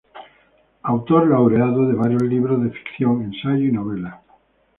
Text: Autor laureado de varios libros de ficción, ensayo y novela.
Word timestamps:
Autor 0.81 1.27
laureado 1.29 1.85
de 1.87 1.93
varios 1.93 2.23
libros 2.23 2.63
de 2.63 2.71
ficción, 2.71 3.21
ensayo 3.21 3.67
y 3.67 3.71
novela. 3.71 4.23